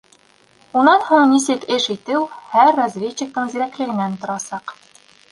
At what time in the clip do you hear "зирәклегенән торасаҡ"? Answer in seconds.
3.57-4.75